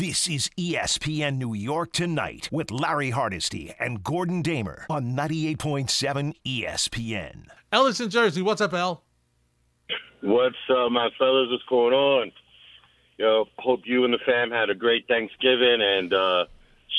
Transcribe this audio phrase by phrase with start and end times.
[0.00, 7.44] This is ESPN New York Tonight with Larry Hardesty and Gordon Damer on 98.7 ESPN.
[7.70, 8.40] Ellis in Jersey.
[8.40, 9.02] What's up, El?
[10.22, 11.48] What's up, my fellas?
[11.50, 12.32] What's going on?
[13.18, 16.46] Yo, hope you and the fam had a great Thanksgiving, and uh,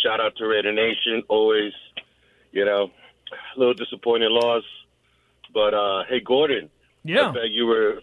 [0.04, 1.24] shout out to Raider Nation.
[1.28, 1.74] Always,
[2.52, 2.92] you know,
[3.56, 4.64] a little disappointing loss,
[5.52, 6.70] but uh, hey, Gordon.
[7.04, 7.30] Yeah.
[7.30, 8.02] I bet you were.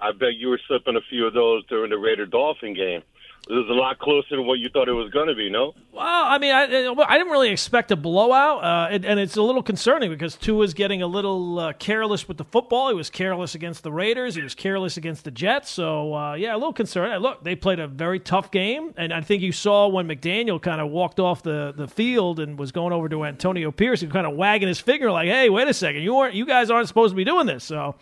[0.00, 3.02] I bet you were slipping a few of those during the Raider Dolphin game.
[3.50, 5.48] It was a lot closer than what you thought it was going to be.
[5.48, 5.74] No.
[5.90, 9.42] Well, I mean, I, I didn't really expect a blowout, uh, and, and, it's a
[9.42, 12.88] little concerning because Tua's getting a little uh, careless with the football.
[12.88, 14.34] He was careless against the Raiders.
[14.34, 15.70] He was careless against the Jets.
[15.70, 17.22] So, uh, yeah, a little concerned.
[17.22, 20.82] Look, they played a very tough game, and I think you saw when McDaniel kind
[20.82, 24.26] of walked off the, the field and was going over to Antonio Pierce, and kind
[24.26, 27.12] of wagging his finger like, "Hey, wait a second, you aren't, you guys aren't supposed
[27.12, 27.94] to be doing this." So,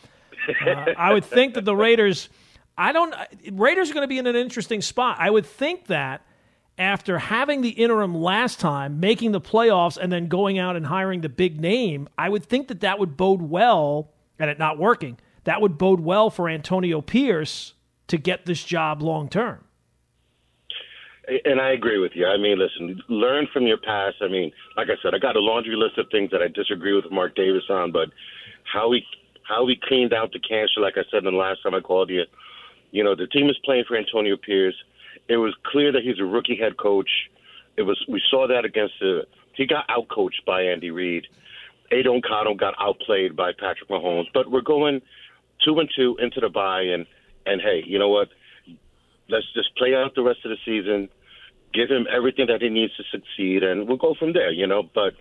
[0.66, 2.28] uh, I would think that the Raiders.
[2.78, 3.14] I don't.
[3.52, 5.16] Raiders are going to be in an interesting spot.
[5.18, 6.22] I would think that
[6.78, 11.22] after having the interim last time, making the playoffs, and then going out and hiring
[11.22, 15.18] the big name, I would think that that would bode well, and it not working,
[15.44, 17.72] that would bode well for Antonio Pierce
[18.08, 19.64] to get this job long term.
[21.44, 22.26] And I agree with you.
[22.26, 24.16] I mean, listen, learn from your past.
[24.20, 26.92] I mean, like I said, I got a laundry list of things that I disagree
[26.94, 28.10] with Mark Davis on, but
[28.70, 29.02] how he
[29.42, 32.10] how he cleaned out the cancer, like I said in the last time I called
[32.10, 32.22] you,
[32.96, 34.74] you know, the team is playing for Antonio Pierce.
[35.28, 37.10] It was clear that he's a rookie head coach.
[37.76, 41.26] It was we saw that against the he got outcoached by Andy Reid.
[41.92, 44.28] Aidan O'Connell got outplayed by Patrick Mahomes.
[44.32, 45.02] But we're going
[45.62, 47.04] two and two into the bye and
[47.44, 48.28] and hey, you know what?
[49.28, 51.10] Let's just play out the rest of the season,
[51.74, 54.50] give him everything that he needs to succeed, and we'll go from there.
[54.50, 55.12] You know, but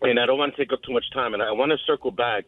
[0.00, 2.12] and I don't want to take up too much time, and I want to circle
[2.12, 2.46] back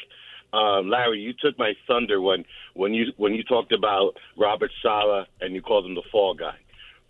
[0.53, 5.27] uh, Larry, you took my thunder when when you when you talked about Robert Saleh
[5.41, 6.57] and you called him the fall guy,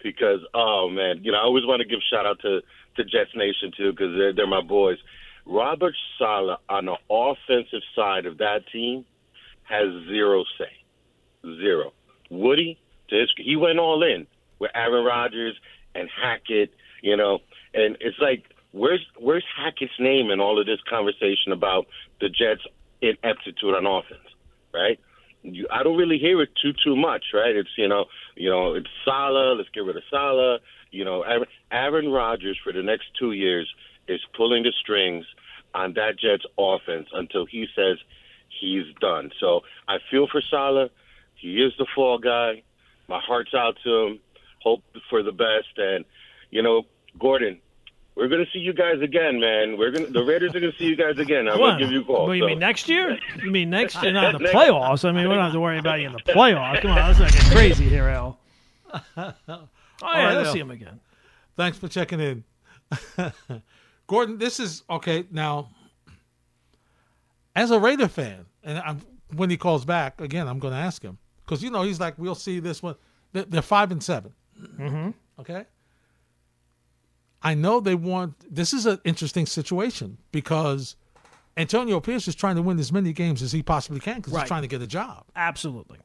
[0.03, 2.61] because oh man, you know I always want to give shout out to
[2.97, 4.99] to Jets Nation too because they're they're my boys.
[5.47, 9.05] Robert Saleh on the offensive side of that team
[9.63, 10.73] has zero say,
[11.45, 11.93] zero.
[12.31, 12.79] Woody,
[13.09, 14.27] to his, he went all in
[14.59, 15.57] with Aaron Rodgers
[15.95, 16.73] and Hackett,
[17.03, 17.39] you know,
[17.75, 21.87] and it's like where's where's Hackett's name in all of this conversation about
[22.21, 22.63] the Jets
[23.03, 24.29] ineptitude on offense,
[24.73, 24.99] right?
[25.43, 27.57] You, I don't really hear it too too much, right?
[27.57, 28.07] It's you know,
[28.37, 29.57] you know, it's Saleh.
[29.57, 30.61] Let's get rid of Saleh.
[30.91, 33.73] You know, Aaron, Aaron Rodgers for the next two years
[34.09, 35.25] is pulling the strings
[35.75, 37.97] on that Jets offense until he says
[38.61, 39.31] he's done.
[39.41, 40.91] So I feel for Saleh.
[41.37, 42.63] He is the fall guy.
[43.09, 44.21] My heart's out to him.
[44.63, 45.79] Hope for the best.
[45.79, 46.05] And
[46.51, 46.83] you know,
[47.19, 47.61] Gordon,
[48.21, 49.79] we're going to see you guys again, man.
[49.79, 51.49] We're going to, the Raiders are going to see you guys again.
[51.49, 52.27] I'm going to give you a call.
[52.27, 52.49] What, you so.
[52.49, 53.19] mean next year?
[53.43, 54.13] You mean next year?
[54.13, 55.09] Not in the playoffs.
[55.09, 56.83] I mean, we don't have to worry about you in the playoffs.
[56.83, 58.39] Come on, let's not get crazy here, Al.
[60.03, 60.53] Oh, yeah, right, let's Al.
[60.55, 60.99] see him again.
[61.59, 62.45] Thanks for checking in.
[64.07, 65.27] Gordon, this is okay.
[65.31, 65.69] Now,
[67.55, 69.03] as a Raider fan, and I'm,
[69.35, 71.19] when he calls back, again, I'm going to ask him.
[71.45, 72.95] Because, you know, he's like, we'll see this one.
[73.33, 74.33] They're, they're five and 7
[74.79, 75.11] Mm-hmm.
[75.41, 75.65] Okay.
[77.43, 78.35] I know they want.
[78.55, 80.97] This is an interesting situation because
[81.57, 84.43] Antonio Pierce is trying to win as many games as he possibly can because Right.
[84.43, 85.25] he's trying to get a job.
[85.35, 85.99] Absolutely.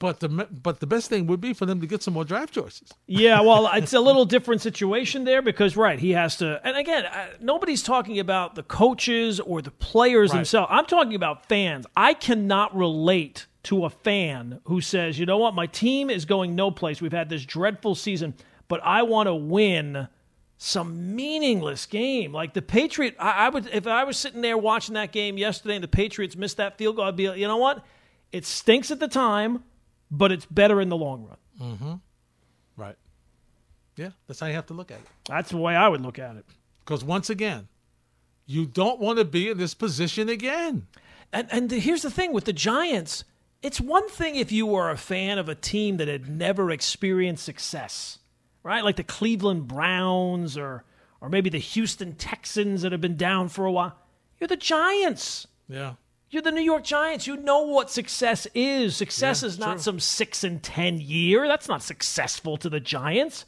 [0.00, 2.52] But the but the best thing would be for them to get some more draft
[2.52, 2.90] choices.
[3.06, 6.60] Yeah, well, it's a little different situation there because, right, he has to.
[6.64, 7.04] And again,
[7.40, 10.38] nobody's talking about the coaches or the players Right.
[10.38, 10.68] themselves.
[10.70, 11.86] I'm talking about fans.
[11.96, 16.54] I cannot relate to a fan who says, you know what, my team is going
[16.54, 17.00] no place.
[17.00, 18.34] We've had this dreadful season,
[18.68, 20.08] but I want to win
[20.56, 22.32] some meaningless game.
[22.32, 25.74] Like the Patriot, I, I would, if I was sitting there watching that game yesterday
[25.74, 27.84] and the Patriots missed that field goal, I'd be like, you know what?
[28.32, 29.62] It stinks at the time,
[30.10, 31.36] but it's better in the long run.
[31.60, 31.94] Mm-hmm.
[32.76, 32.96] Right.
[33.96, 35.06] Yeah, that's how you have to look at it.
[35.28, 36.44] That's the way I would look at it.
[36.84, 37.68] Because once again,
[38.46, 40.86] you don't want to be in this position again.
[41.32, 43.24] And and the, here's the thing with the Giants,
[43.62, 47.44] it's one thing if you were a fan of a team that had never experienced
[47.44, 48.18] success,
[48.64, 48.82] right?
[48.82, 50.82] Like the Cleveland Browns or
[51.20, 53.96] or maybe the Houston Texans that have been down for a while.
[54.40, 55.46] You're the Giants.
[55.68, 55.94] Yeah.
[56.28, 57.26] You're the New York Giants.
[57.28, 58.96] You know what success is.
[58.96, 59.78] Success Yeah, is not true.
[59.82, 61.46] some 6 and 10 year.
[61.46, 63.44] That's not successful to the Giants.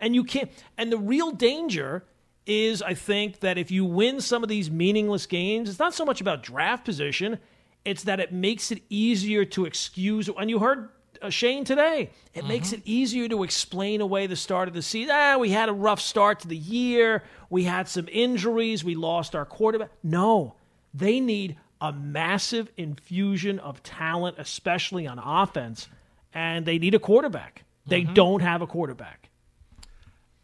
[0.00, 2.04] And you can't and the real danger
[2.46, 6.04] is I think that if you win some of these meaningless games, it's not so
[6.04, 7.38] much about draft position,
[7.84, 10.88] it's that it makes it easier to excuse and you heard
[11.30, 12.10] Shane today.
[12.34, 15.14] It makes it easier to explain away the start of the season.
[15.16, 17.22] Ah, we had a rough start to the year.
[17.50, 18.82] We had some injuries.
[18.84, 19.90] We lost our quarterback.
[20.02, 20.54] No,
[20.94, 25.88] they need a massive infusion of talent, especially on offense,
[26.32, 27.64] and they need a quarterback.
[27.86, 29.28] They don't have a quarterback.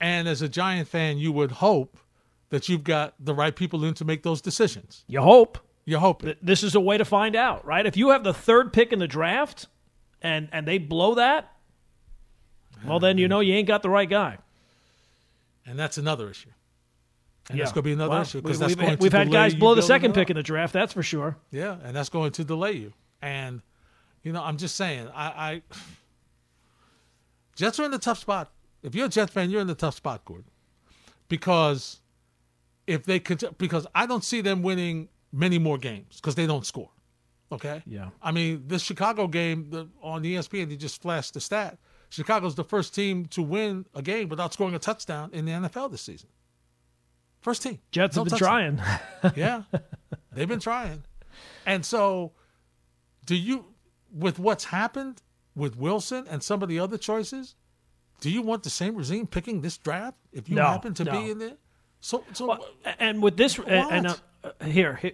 [0.00, 1.96] And as a Giant fan, you would hope
[2.50, 5.04] that you've got the right people in to make those decisions.
[5.06, 5.58] You hope.
[5.84, 7.86] You hope This is a way to find out, right?
[7.86, 9.68] If you have the third pick in the draft
[10.22, 11.52] and and they blow that,
[12.84, 14.38] well then you know you ain't got the right guy.
[15.66, 16.50] and that's another issue.
[17.50, 17.64] And Yeah.
[17.64, 19.82] that's going to be another issue we- because that's we've, we've had guys blow the
[19.82, 21.36] second pick in the draft, that's for sure.
[21.50, 22.92] Yeah, and that's going to delay you.
[23.22, 23.62] And
[24.22, 25.62] you know, I'm just saying, I, I
[27.56, 28.50] Jets are in the tough spot.
[28.82, 30.44] If you're a Jets fan, you're in the tough spot, Gordon,
[31.28, 32.00] because
[32.86, 36.64] if they could, because I don't see them winning many more games because they don't
[36.64, 36.90] score.
[37.50, 37.82] Okay.
[37.86, 38.10] Yeah.
[38.22, 41.78] I mean, this Chicago game the, on ESPN, they just flashed the stat.
[42.10, 45.90] Chicago's the first team to win a game without scoring a touchdown in the NFL
[45.90, 46.28] this season.
[47.40, 47.78] First team.
[47.92, 48.76] Jets No have been touchdown.
[49.22, 49.32] trying.
[49.36, 49.62] Yeah,
[50.32, 51.04] they've been trying.
[51.66, 52.32] And so,
[53.26, 53.66] do you,
[54.12, 55.22] with what's happened
[55.54, 57.54] with Wilson and some of the other choices,
[58.20, 61.12] do you want the same regime picking this draft if you No, happen to no.
[61.12, 61.56] be in there?
[62.00, 62.66] So, so Well,
[62.98, 64.14] and with this, and uh,
[64.44, 65.12] uh, here, here,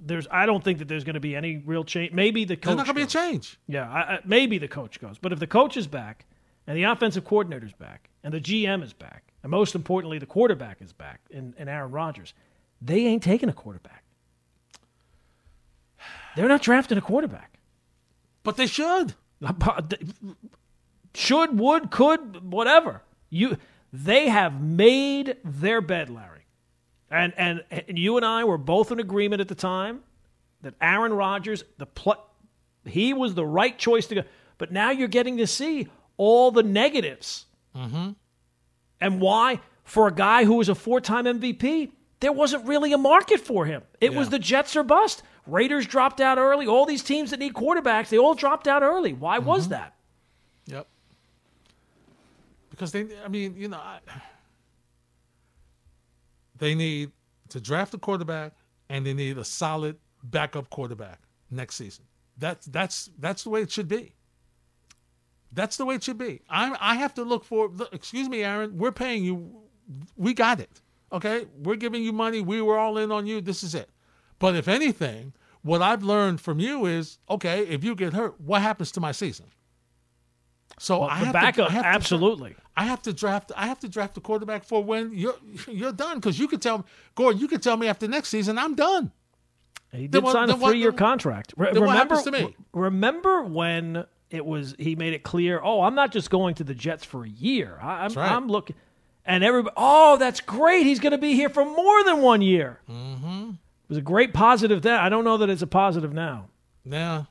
[0.00, 0.26] there's.
[0.30, 2.12] I don't think that there's going to be any real change.
[2.12, 2.64] Maybe the coach.
[2.64, 3.12] there's not going to be a goes.
[3.12, 3.58] change.
[3.68, 5.18] Yeah, I, I, maybe the coach goes.
[5.18, 6.24] But if the coach is back,
[6.66, 10.80] and the offensive coordinator's back, and the GM is back, and most importantly, the quarterback
[10.80, 12.32] is back, and, in Aaron Rodgers,
[12.80, 14.02] they ain't taking a quarterback.
[16.36, 17.58] They're not drafting a quarterback.
[18.42, 19.14] But they should.
[21.14, 23.02] Should, would, could, whatever.
[23.30, 23.56] You,
[23.94, 26.46] they have made their bed, Larry,
[27.12, 30.00] and and, and you and I were both in agreement at the time
[30.62, 32.26] that Aaron Rodgers, the pl-
[32.84, 34.22] he was the right choice to go.
[34.58, 35.86] But now you're getting to see
[36.16, 38.10] all the negatives, mm-hmm.
[39.00, 43.38] and why for a guy who was a four-time MVP, there wasn't really a market
[43.38, 43.82] for him.
[44.00, 45.22] It was the Jets or bust.
[45.46, 46.66] Raiders dropped out early.
[46.66, 49.12] All these teams that need quarterbacks, they all dropped out early.
[49.12, 49.94] Why was that?
[52.74, 53.98] Because they, I mean, you know, I,
[56.58, 57.12] they need
[57.50, 58.52] to draft a quarterback
[58.88, 62.04] and they need a solid backup quarterback next season.
[62.36, 64.12] That's that's that's the way it should be.
[65.52, 66.40] That's the way it should be.
[66.50, 67.70] I I have to look for.
[67.92, 68.76] Excuse me, Aaron.
[68.76, 69.62] We're paying you.
[70.16, 70.80] We got it.
[71.12, 72.40] Okay, we're giving you money.
[72.40, 73.40] We were all in on you.
[73.40, 73.88] This is it.
[74.40, 75.32] But if anything,
[75.62, 77.60] what I've learned from you is okay.
[77.66, 79.46] If you get hurt, what happens to my season?
[80.78, 82.56] So Well, I have backup, to, I have to absolutely.
[82.76, 83.52] I have to draft.
[83.56, 85.36] I have to draft a quarterback for when you're
[85.68, 86.18] you're done.
[86.18, 86.84] Because you could tell me,
[87.14, 87.40] Gordon.
[87.40, 89.12] You could tell me after next season I'm done.
[89.92, 91.54] He Then did what- sign a three-year then- contract.
[91.56, 95.60] Re- then remember, to remember when it was he made it clear?
[95.62, 97.78] Oh, I'm not just going to the Jets for a year.
[97.80, 98.30] I, I'm, right.
[98.32, 98.74] I'm looking,
[99.24, 99.74] and everybody.
[99.76, 100.84] Oh, that's great.
[100.84, 102.80] He's going to be here for more than one year.
[102.90, 103.50] Mm-hmm.
[103.50, 104.98] It was a great positive then.
[104.98, 106.48] I don't know that it's a positive now.
[106.84, 107.24] Yeah.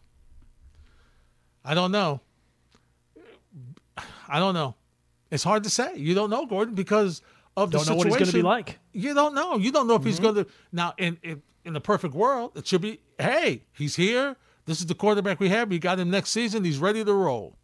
[1.66, 2.22] I don't know.
[4.34, 4.76] I don't know.
[5.30, 5.96] It's hard to say.
[5.96, 7.22] You don't know, Gordon, because
[7.56, 7.98] of the situation.
[8.00, 8.70] Don't know what he's going to be like.
[8.70, 9.00] Mm-hmm.
[9.00, 9.58] You don't know.
[9.58, 10.48] You don't know if he's going to.
[10.72, 13.00] Now, in, in in the perfect world, it should be.
[13.20, 14.36] Hey, he's here.
[14.66, 15.70] This is the quarterback we have.
[15.70, 16.64] We got him next season.
[16.64, 17.58] He's ready to roll.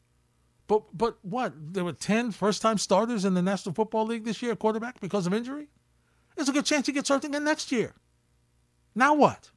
[0.68, 1.54] But but what?
[1.74, 5.26] There were 10 first time starters in the National Football League this year, quarterback because
[5.26, 5.70] of injury.
[6.36, 7.96] There's a good chance he gets hurt again next year.
[8.94, 9.50] Now what?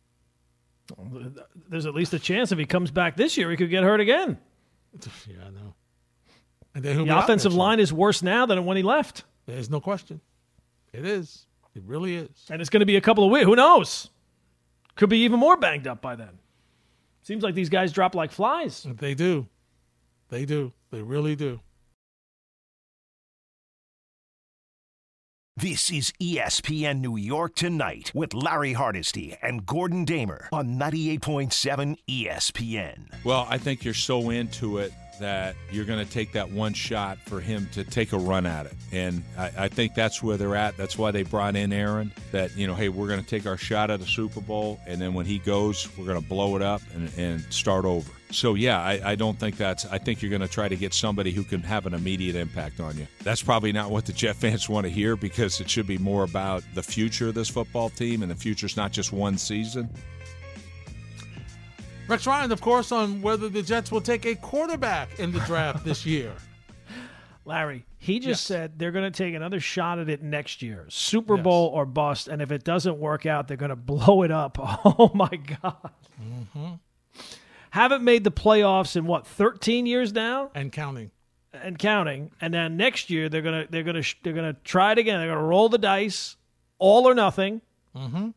[1.68, 4.00] There's at least a chance if he comes back this year, he could get hurt
[4.00, 4.38] again.
[5.26, 5.74] Yeah, I know.
[6.74, 7.64] And then he'll The out offensive next year.
[7.66, 10.20] line is worse now than when he left, There's no question.
[10.92, 11.46] It is.
[11.74, 12.28] It really is.
[12.50, 13.44] and it's going to be a couple of weeks.
[13.46, 14.10] Who knows?
[14.94, 16.38] Could be even more banged up by then.
[17.22, 18.86] Seems like these guys drop like flies.
[18.98, 19.46] They do.
[20.28, 20.72] They do.
[20.90, 21.60] They really do.
[25.56, 33.24] This is ESPN New York Tonight with Larry Hardesty and Gordon Damer on 98.7 ESPN.
[33.24, 37.18] Well, I think you're so into it that you're going to take that one shot
[37.18, 38.74] for him to take a run at it.
[38.90, 40.76] And I, I think that's where they're at.
[40.76, 43.56] That's why they brought in Aaron, that, you know, hey, we're going to take our
[43.56, 46.62] shot at a Super Bowl, and then when he goes, we're going to blow it
[46.62, 48.10] up and, and start over.
[48.30, 50.94] So, yeah, I, I don't think that's, I think you're going to try to get
[50.94, 53.06] somebody who can have an immediate impact on you.
[53.22, 56.24] That's probably not what the Jet fans want to hear because it should be more
[56.24, 59.90] about the future of this football team, and the future's not just one season.
[62.12, 65.82] Rex Ryan, of course, on whether the Jets will take a quarterback in the draft
[65.82, 66.30] this year.
[67.46, 68.40] Larry, he just Yes.
[68.42, 71.44] said they're going to take another shot at it next year, Super Yes.
[71.44, 72.28] Bowl or bust.
[72.28, 74.58] And if it doesn't work out, they're going to blow it up.
[74.84, 75.30] Oh my
[75.62, 75.90] God!
[76.22, 76.72] Mm-hmm.
[77.70, 81.10] Haven't made the playoffs in what 13 years now And counting.
[81.54, 82.30] and counting.
[82.42, 85.18] And then next year they're gonna they're gonna they're gonna try it again.
[85.18, 86.36] They're gonna roll the dice,
[86.78, 87.62] all or nothing.
[87.96, 88.28] Mm-hmm.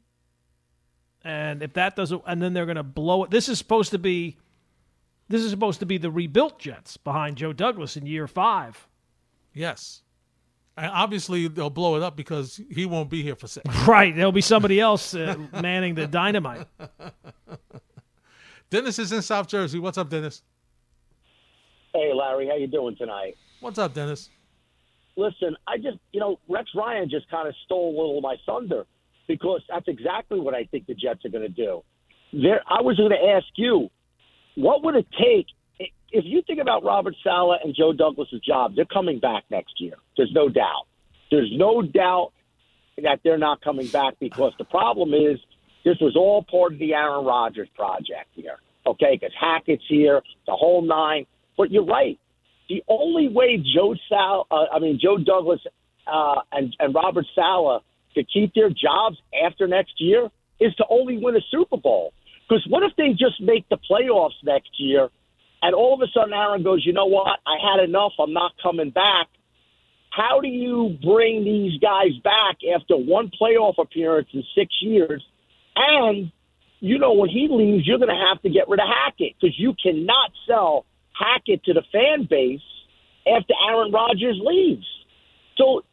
[1.26, 3.32] And if that doesn't, and then they're gonna blow it.
[3.32, 4.38] This is supposed to be
[5.28, 8.88] This is supposed to be the rebuilt Jets behind Joe Douglas in year five.
[9.52, 10.04] Yes.
[10.78, 13.66] And obviously, they'll blow it up because he won't be here for six.
[13.88, 14.16] Right.
[14.16, 16.68] There'll be somebody else uh, manning the dynamite.
[18.70, 19.80] Dennis is in South Jersey.
[19.80, 20.44] What's up, Dennis?
[21.94, 23.38] Hey, Larry, how you doing tonight?
[23.62, 24.30] What's up, Dennis?
[25.16, 28.36] Listen, I just, you know, Rex Ryan just kind of stole a little of my
[28.46, 28.86] thunder
[29.28, 31.84] because that's exactly what I think the Jets are going to do.
[32.34, 33.90] There, I was going to ask you,
[34.56, 35.48] what would it take
[36.12, 38.74] if you think about Robert Saleh and Joe Douglas's job?
[38.76, 39.96] They're coming back next year.
[40.18, 40.88] There's no doubt.
[41.32, 42.32] There's no doubt
[43.02, 45.40] that they're not coming back because the problem is
[45.84, 48.58] this was all part of the Aaron Rodgers project here.
[48.88, 51.26] Okay, because Hackett's here, the whole nine.
[51.58, 52.20] But you're right.
[52.70, 55.60] The only way Joe Sal, uh, I mean Joe Douglas
[56.08, 57.82] uh, and and Robert Saleh
[58.16, 60.30] could keep their jobs after next year
[60.60, 62.14] is to only win a Super Bowl.
[62.48, 65.10] Because what if they just make the playoffs next year,
[65.62, 67.40] and all of a sudden Aaron goes, you know what?
[67.46, 68.14] I had enough.
[68.20, 69.28] I'm not coming back.
[70.12, 75.24] How do you bring these guys back after one playoff appearance in six years?
[75.76, 76.32] And
[76.80, 79.60] you know when he leaves, you're going to have to get rid of Hackett because
[79.60, 82.62] you cannot sell Hackett to the fan base
[83.28, 84.86] after Aaron Rodgers leaves.
[85.58, 85.84] So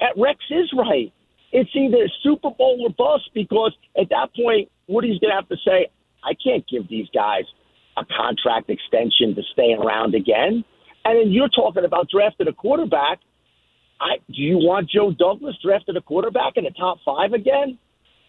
[0.00, 1.12] at Rex is right.
[1.54, 5.56] It's either Super Bowl or bust because at that point, Woody's going to have to
[5.64, 5.86] say,
[6.24, 7.44] I can't give these guys
[7.96, 10.64] a contract extension to stay around again.
[11.04, 13.20] And then you're talking about drafting a quarterback.
[14.00, 17.78] I, do you want Joe Douglas drafted a quarterback in the top five again?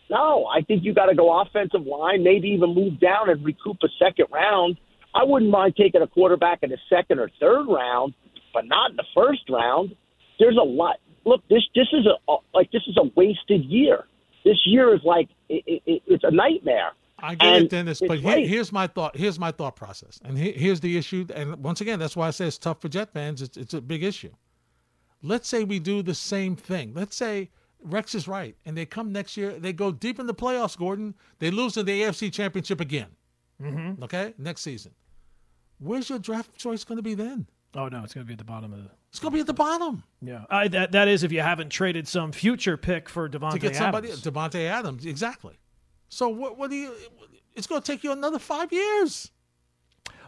[0.08, 3.78] No, I think you got to go offensive line, maybe even move down and recoup
[3.82, 4.78] a second round.
[5.16, 8.14] I wouldn't mind taking a quarterback in the second or third round,
[8.54, 9.96] but not in the first round.
[10.38, 10.98] There's a lot.
[11.26, 14.06] Look, this this is a like this is a wasted year.
[14.44, 16.92] This year is like it, it, it's a nightmare.
[17.18, 19.18] I get And it, Dennis, but here, here's my thought.
[19.18, 21.26] Here's my thought process, and he, here's the issue.
[21.34, 23.42] And once again, that's why I say it's tough for Jet fans.
[23.42, 24.32] It's, it's a big issue.
[25.24, 26.94] Let's say we do the same thing.
[26.94, 27.50] Let's say
[27.82, 29.54] Rex is right, and they come next year.
[29.58, 30.78] They go deep in the playoffs.
[30.78, 33.08] Gordon, they lose in the AFC Championship again.
[33.62, 34.04] Mm-hmm.
[34.04, 34.92] Okay, next season.
[35.80, 37.48] Where's your draft choice going to be then?
[37.76, 38.90] Oh no, it's going to be at the bottom of the.
[39.10, 41.70] It's going to be at the bottom Yeah, I, that that is if you haven't
[41.70, 44.08] traded some future pick for Davante to get somebody.
[44.10, 44.24] Adams.
[44.24, 45.60] Davante Adams, exactly.
[46.10, 46.58] So what?
[46.58, 46.94] What do you?
[47.56, 49.32] It's going to take you another five years.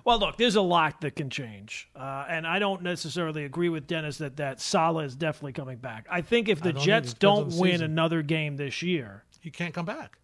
[0.05, 3.87] Well, look, there's a lot that can change, uh, and I don't necessarily agree with
[3.87, 6.05] Dennis that that Saleh is definitely coming back.
[6.09, 7.17] I think if the don't Jets either.
[7.19, 7.85] Depends on don't the win season.
[7.91, 10.17] another game this year, He can't come back.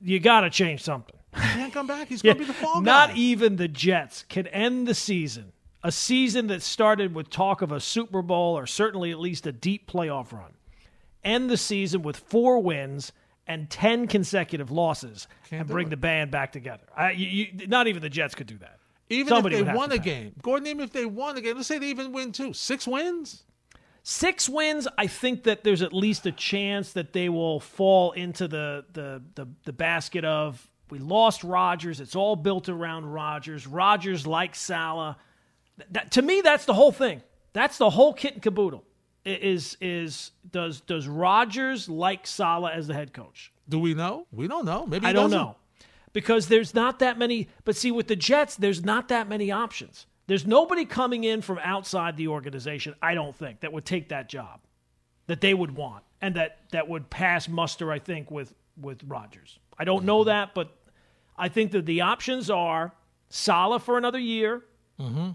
[0.00, 1.14] you got to change something.
[1.36, 2.08] He can't come back.
[2.08, 2.84] He's going to be the fall guy.
[2.84, 7.72] Not even the Jets can end the season, a season that started with talk of
[7.72, 10.52] a Super Bowl or certainly at least a deep playoff run,
[11.24, 13.12] end the season with four wins
[13.46, 15.90] and 10 consecutive losses Can't and bring it.
[15.90, 16.84] the band back together.
[16.96, 18.78] I, you, you, not even the Jets could do that.
[19.10, 21.68] Even Somebody if they won a game, Gordon, even if they won a game, let's
[21.68, 23.44] say they even win two, six wins.
[24.02, 28.48] Six wins, I think that there's at least a chance that they will fall into
[28.48, 32.00] the the the, the basket of we lost Rodgers.
[32.00, 33.66] It's all built around Rodgers.
[33.66, 35.16] Rodgers like Saleh.
[35.90, 37.22] That, to me, that's the whole thing.
[37.52, 38.84] That's the whole kit and caboodle.
[39.24, 43.52] Is is does does Rodgers like Saleh as the head coach?
[43.68, 44.26] Do we know?
[44.32, 44.86] We don't know.
[44.86, 45.38] Maybe he I don't doesn't.
[45.38, 45.56] know.
[46.12, 47.48] Because there's not that many.
[47.64, 50.06] But see, with the Jets, there's not that many options.
[50.28, 54.28] There's nobody coming in from outside the organization, I don't think, that would take that
[54.28, 54.60] job
[55.26, 59.58] that they would want and that, that would pass muster, I think, with, with Rodgers.
[59.78, 60.70] I don't know that, but
[61.38, 62.92] I think that the options are
[63.30, 64.64] Saleh for another year.
[65.00, 65.30] Mm-hmm.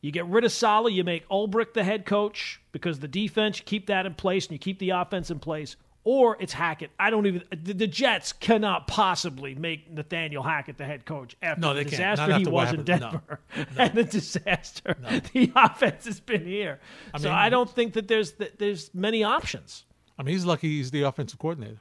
[0.00, 3.64] You get rid of Saleh, you make Ulbrich the head coach because the defense, you
[3.64, 5.76] keep that in place and you keep the offense in place.
[6.04, 6.90] Or it's Hackett.
[6.98, 7.42] I don't even.
[7.50, 11.90] The, the Jets cannot possibly make Nathaniel Hackett the head coach after No, the they
[11.90, 12.18] can't.
[12.18, 12.88] Not disaster he was in happened.
[12.88, 13.10] No.
[13.10, 13.40] Denver
[13.76, 14.96] and the disaster
[15.34, 16.78] the offense has been here.
[17.18, 19.84] so mean- I don't think that there's that there's many options.
[20.18, 21.80] I mean, he's lucky he's the offensive coordinator.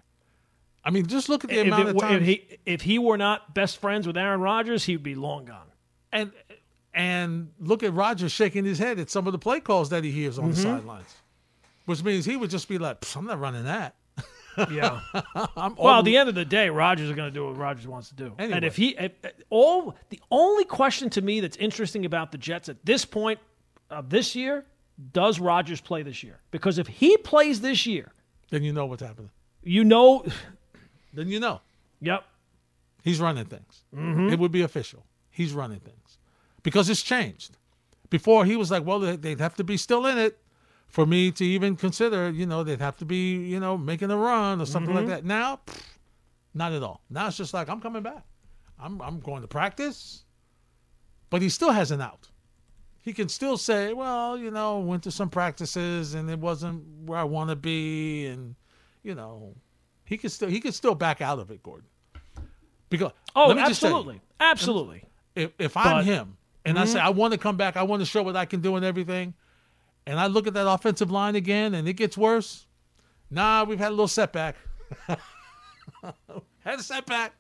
[0.84, 2.16] I mean, just look at the If, amount it of time.
[2.16, 5.68] if he if he were not best friends with Aaron Rodgers, he'd be long gone.
[6.12, 6.32] and
[6.98, 10.12] and look at Rodgers shaking his head at some of the play calls that he
[10.12, 10.64] hears on the Mm-hmm.
[10.64, 11.16] sidelines,
[11.86, 13.96] which means he would just be like, "I'm not running that."
[14.72, 15.02] Yeah.
[15.78, 18.10] Well, at the end of the day, Rodgers is going to do what Rodgers wants
[18.10, 18.34] to do.
[18.40, 18.56] Anyway.
[18.56, 19.12] And if he if,
[19.52, 23.40] all the only question to me that's interesting about the Jets at this point
[23.92, 24.66] of this year,
[25.14, 26.40] does Rodgers play this year?
[26.50, 28.12] Because if he plays this year,
[28.50, 29.30] then you know what's happening.
[29.62, 30.26] you know,
[31.14, 31.62] Then you know
[32.02, 32.24] yep,
[33.04, 33.84] he's running things.
[33.96, 34.30] Mm-hmm.
[34.30, 35.06] It would be official.
[35.30, 36.07] He's running things
[36.68, 37.52] because it's changed.
[38.10, 40.34] Before he was like, "Well, they- they'd have to be still in it."
[40.88, 44.18] For me to even consider, you know, they'd have to be, you know, making a
[44.18, 45.10] run or something Mm-hmm.
[45.10, 45.26] like that.
[45.26, 45.82] Now, pff,
[46.54, 47.02] not at all.
[47.10, 48.24] Now it's just like I'm coming back.
[48.80, 50.24] I'm I'm going to practice.
[51.30, 52.30] but he still has an out.
[53.02, 57.20] He can still say, "Well, you know, went to some practices and it wasn't where
[57.20, 58.56] I want to be," and
[59.04, 59.56] you know,
[60.06, 61.88] he could still he could still back out of it, Gordon.
[62.90, 65.04] Because Oh, let me just tell you, absolutely, absolutely.
[65.36, 68.02] if if I'm But- him and I say I want to come back, I want
[68.02, 69.34] to show what I can do and everything,
[70.06, 72.66] and I look at that offensive line again and it gets worse.
[73.30, 74.56] Nah, we've had a little setback.
[75.08, 77.34] had a setback.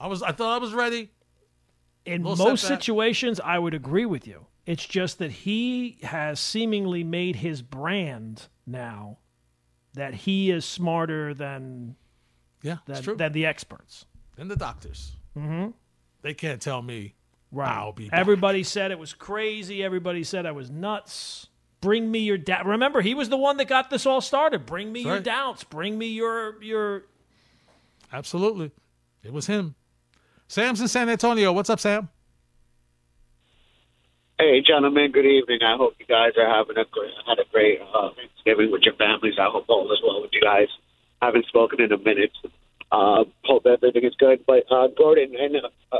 [0.00, 1.10] I was I thought I was ready.
[2.04, 2.78] In most setback.
[2.80, 4.46] situations, I would agree with you.
[4.64, 9.18] It's just that he has seemingly made his brand now
[9.94, 11.96] that he is smarter than
[12.62, 13.16] Yeah, that's than, true.
[13.16, 14.04] than the experts.
[14.36, 15.12] and the doctors.
[15.36, 15.70] Mm-hmm.
[16.22, 17.14] They can't tell me
[17.50, 17.68] Right.
[17.70, 18.18] I'll be back.
[18.20, 19.82] Everybody said it was crazy.
[19.82, 21.48] Everybody said I was nuts.
[21.80, 22.66] Bring me your doubt.
[22.66, 24.66] Remember, he was the one that got this all started.
[24.66, 25.24] Bring me That's your right.
[25.24, 25.64] doubts.
[25.64, 27.04] Bring me your your.
[28.12, 28.72] Absolutely.
[29.22, 29.74] It was him.
[30.48, 31.52] Sam's in San Antonio.
[31.52, 32.08] What's up, Sam?
[34.38, 35.10] Hey, gentlemen.
[35.12, 35.58] Good evening.
[35.62, 38.94] I hope you guys are having a great, had a great uh, Thanksgiving with your
[38.94, 39.34] families.
[39.38, 40.68] I hope all is well with you guys.
[41.20, 42.30] haven't spoken in a minute.
[42.90, 44.44] Uh, hope everything is good.
[44.46, 45.56] But uh, Gordon and
[45.92, 45.98] uh,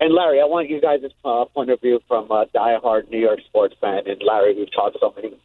[0.00, 3.40] and Larry, I want you guys' uh, point of view from a diehard New York
[3.46, 4.02] sports fan.
[4.06, 5.36] And Larry, we've talked so many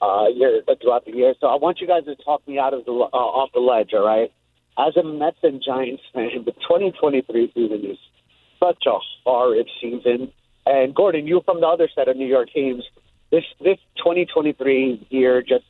[0.00, 2.84] uh, years throughout the year, so I want you guys to talk me out of
[2.84, 3.90] the uh, off the ledge.
[3.94, 4.32] All right.
[4.78, 7.98] As a Mets and Giants fan, the 2023 season is
[8.58, 10.32] such a horrid season.
[10.64, 12.84] And Gordon, you from the other set of New York teams,
[13.30, 15.64] this this 2023 year just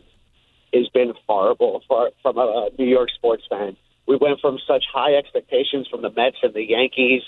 [0.74, 3.76] has been horrible for from a, New York sports fan.
[4.06, 7.22] We went from such high expectations from the Mets and the Yankees,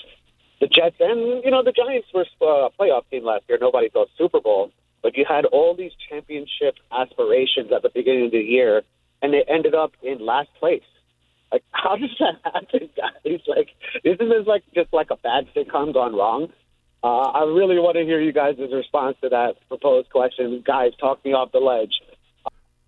[0.60, 3.58] the Jets, and you know the Giants were uh, a playoff team last year.
[3.60, 4.70] Nobody thought Super Bowl,
[5.02, 8.82] but you had all these championship aspirations at the beginning of the year,
[9.22, 10.82] and they ended up in last place.
[11.52, 13.40] Like, how does that happen, guys?
[13.46, 13.68] Like,
[14.04, 16.48] isn't this like just like a bad sitcom gone wrong?
[17.02, 20.62] Uh, I really want to hear you guys' response to that proposed question.
[20.66, 21.92] Guys, talk me off the ledge.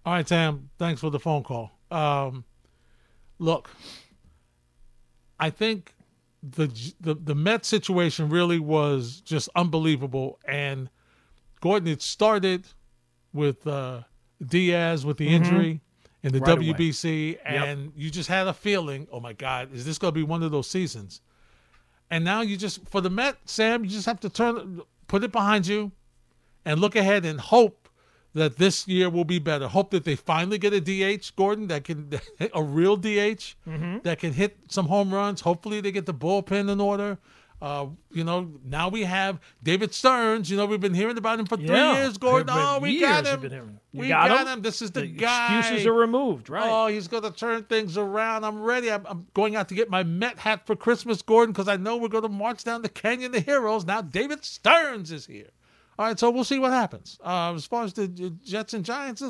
[0.06, 0.70] All right, Sam.
[0.78, 1.72] Thanks for the phone call.
[1.90, 2.44] Um,
[3.38, 3.68] look,
[5.38, 5.92] I think
[6.52, 10.38] the the the Met situation really was just unbelievable.
[10.46, 10.90] And
[11.60, 12.66] Gordon, it started
[13.32, 14.02] with uh,
[14.44, 15.80] Diaz with the injury
[16.22, 16.58] in the Right.
[16.58, 20.22] WBC, and you just had a feeling, oh my God, is this going to be
[20.24, 21.20] one of those seasons?
[22.10, 25.32] And now you just for the Met, Sam, you just have to turn, put it
[25.32, 25.92] behind you,
[26.64, 27.85] and look ahead and hope
[28.36, 29.66] that this year will be better.
[29.66, 32.10] Hope that they finally get a DH, Gordon, that can
[32.54, 33.54] a real DH
[34.04, 35.40] that can hit some home runs.
[35.40, 37.18] Hopefully they get the bullpen in order.
[37.62, 40.50] Uh, you know, now we have David Stearns.
[40.50, 42.02] You know, we've been hearing about him for three Yeah.
[42.02, 42.50] years, Gordon.
[42.52, 43.40] Oh, we got years you've him.
[43.40, 43.80] been hearing.
[43.92, 44.52] You We got got, him?
[44.52, 44.60] him?
[44.62, 45.58] This is the, The guy.
[45.60, 46.68] excuses are removed, right?
[46.70, 48.44] Oh, he's going to turn things around.
[48.44, 48.92] I'm ready.
[48.92, 51.96] I'm, I'm going out to get my Met hat for Christmas, Gordon, because I know
[51.96, 53.86] we're going to march down the Canyon the Heroes.
[53.86, 55.48] Now David Stearns is here.
[55.98, 57.18] All right, so we'll see what happens.
[57.24, 58.08] Uh, as far as the
[58.44, 59.22] Jets and Giants,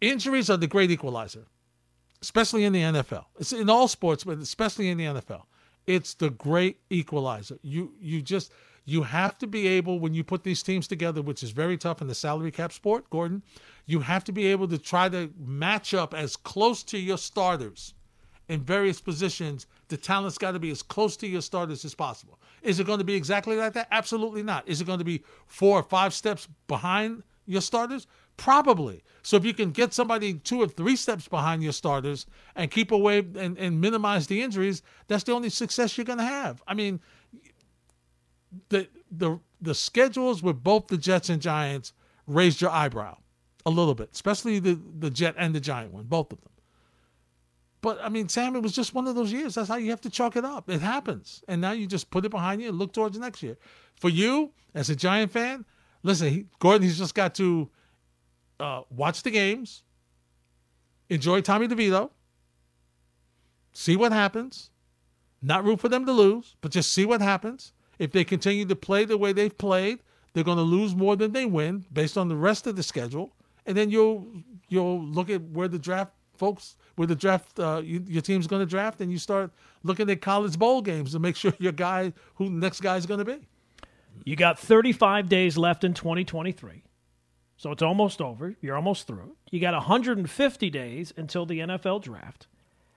[0.00, 1.46] injuries are the great equalizer,
[2.20, 3.24] especially in the NFL.
[3.38, 5.44] It's in all sports, but especially in the NFL.
[5.86, 7.58] It's the great equalizer.
[7.62, 8.52] You you just
[8.84, 12.00] you have to be able when you put these teams together, which is very tough
[12.00, 13.42] in the salary cap sport, Gordon.
[13.86, 17.94] You have to be able to try to match up as close to your starters
[18.48, 19.66] in various positions.
[19.88, 22.40] The talent's got to be as close to your starters as possible.
[22.62, 23.88] Is it going to be exactly like that?
[23.90, 24.66] Absolutely not.
[24.68, 28.06] Is it going to be four or five steps behind your starters?
[28.36, 29.02] Probably.
[29.22, 32.90] So if you can get somebody two or three steps behind your starters and keep
[32.90, 36.62] away and, and minimize the injuries, that's the only success you're going to have.
[36.66, 37.00] I mean,
[38.68, 41.92] the the the schedules with both the Jets and Giants
[42.26, 43.16] raised your eyebrow
[43.64, 46.50] a little bit, especially the the Jet and the Giant one, both of them.
[47.86, 49.54] But I mean, Sam, it was just one of those years.
[49.54, 50.68] That's how you have to chalk it up.
[50.68, 53.56] It happens, and now you just put it behind you and look towards next year.
[53.94, 55.64] For you, as a Giant fan,
[56.02, 57.70] listen, he, Gordon, he's just got to
[58.58, 59.84] uh, watch the games,
[61.10, 62.10] enjoy Tommy DeVito,
[63.72, 64.70] see what happens,
[65.40, 67.72] not root for them to lose, but just see what happens.
[68.00, 70.00] If they continue to play the way they've played,
[70.32, 73.36] they're going to lose more than they win based on the rest of the schedule.
[73.64, 74.26] And then you'll
[74.68, 78.60] you'll look at where the draft folks, where the draft uh, you, your team's going
[78.60, 79.50] to draft, and you start
[79.82, 83.18] looking at college bowl games to make sure your guy who next guy is going
[83.18, 83.46] to be.
[84.24, 86.82] You got 35 days left in 2023.
[87.58, 88.54] So it's almost over.
[88.60, 89.36] You're almost through.
[89.50, 92.46] You got 150 days until the NFL draft.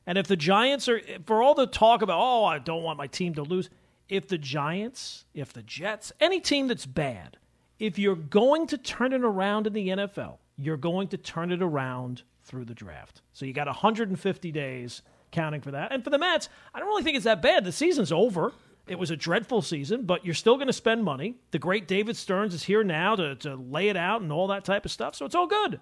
[0.06, 3.08] And if the Giants are, for all the talk about, oh, I don't want my
[3.08, 3.70] team to lose,
[4.10, 7.38] if the Giants, if the Jets, any team that's bad,
[7.78, 11.62] if you're going to turn it around in the NFL, you're going to turn it
[11.62, 13.22] around through the draft.
[13.32, 15.92] So you got 150 days counting for that.
[15.94, 17.64] And for the Mets, I don't really think it's that bad.
[17.64, 18.52] The season's over.
[18.88, 21.36] It was a dreadful season, but you're still going to spend money.
[21.52, 24.66] The great David Stearns is here now to, to lay it out and all that
[24.66, 25.80] type of stuff, so it's all good.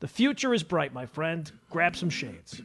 [0.00, 1.50] The future is bright, my friend.
[1.70, 2.60] Grab some shades.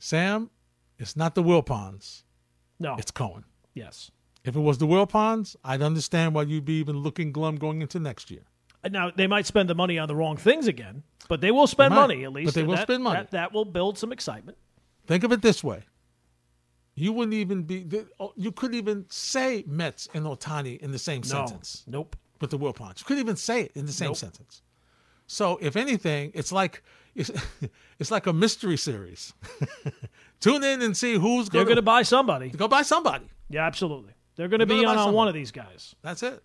[0.00, 0.50] Sam,
[0.98, 2.24] it's not the Wilpons.
[2.80, 2.96] No.
[2.98, 3.44] It's Cohen.
[3.74, 4.10] yes.
[4.44, 8.00] If it was the Wilpons, I'd understand why you'd be even looking glum going into
[8.00, 8.42] next year.
[8.90, 11.92] Now they might spend the money on the wrong things again, but they will spend
[11.92, 12.46] They might, money at least.
[12.46, 13.20] but they will that, spend money.
[13.20, 14.58] That, that will build some excitement.
[15.06, 15.84] Think of it this way.
[16.94, 17.86] You wouldn't even be,
[18.20, 21.46] oh, you couldn't even say Mets and Ohtani in the same No.
[21.46, 22.16] sentence Nope.
[22.40, 22.98] with the Wilpons.
[22.98, 24.16] You couldn't even say it in the same Nope.
[24.16, 24.62] sentence.
[25.26, 26.82] So, if anything, it's like
[27.14, 27.30] it's,
[27.98, 29.32] it's like a mystery series.
[30.40, 32.48] Tune in and see who's They're going going to buy somebody.
[32.50, 33.26] go buy somebody.
[33.48, 34.12] Yeah, absolutely.
[34.36, 35.94] They're going to be on, on one of these guys.
[36.02, 36.42] That's it.